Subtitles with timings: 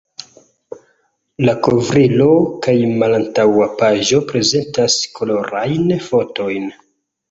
[1.49, 2.27] La kovrilo
[2.67, 6.73] kaj malantaŭa paĝo prezentas kolorajn fotojn.